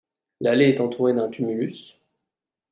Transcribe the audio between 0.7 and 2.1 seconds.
entourée d'un tumulus.